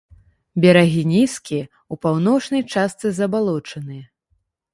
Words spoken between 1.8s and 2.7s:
у паўночнай